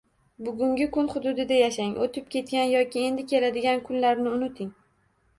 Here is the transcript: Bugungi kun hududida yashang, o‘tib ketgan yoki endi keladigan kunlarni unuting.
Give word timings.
Bugungi 0.45 0.85
kun 0.93 1.09
hududida 1.15 1.59
yashang, 1.59 1.91
o‘tib 2.05 2.31
ketgan 2.35 2.65
yoki 2.71 3.03
endi 3.09 3.25
keladigan 3.33 3.83
kunlarni 3.91 4.33
unuting. 4.39 4.73